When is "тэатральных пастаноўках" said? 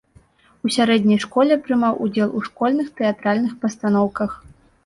3.03-4.31